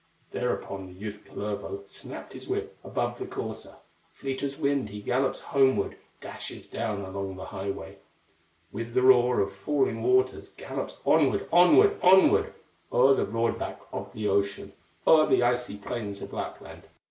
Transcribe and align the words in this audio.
Thereupon 0.31 0.87
the 0.87 0.93
youth, 0.99 1.25
Kullervo, 1.29 1.87
Snapped 1.87 2.33
his 2.33 2.47
whip 2.47 2.75
above 2.83 3.19
the 3.19 3.27
courser; 3.27 3.75
Fleet 4.13 4.41
as 4.41 4.57
wind 4.57 4.89
he 4.89 4.99
gallops 4.99 5.41
homeward, 5.41 5.95
Dashes 6.19 6.65
down 6.67 7.01
along 7.01 7.35
the 7.35 7.45
highway; 7.45 7.97
With 8.71 8.95
the 8.95 9.03
roar 9.03 9.41
of 9.41 9.53
falling 9.55 10.01
waters, 10.01 10.49
Gallops 10.57 10.97
onward, 11.05 11.47
onward, 11.53 11.99
onward, 12.01 12.51
O'er 12.91 13.13
the 13.13 13.25
broad 13.25 13.59
back 13.59 13.79
of 13.91 14.11
the 14.13 14.27
ocean, 14.27 14.73
O'er 15.05 15.27
the 15.27 15.43
icy 15.43 15.77
plains 15.77 16.23
of 16.23 16.33
Lapland. 16.33 16.81